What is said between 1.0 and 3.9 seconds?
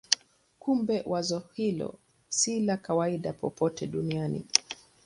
wazo hilo si la kawaida popote